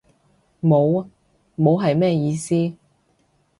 [0.63, 1.07] 冇？
[1.59, 2.73] 冇係咩意思？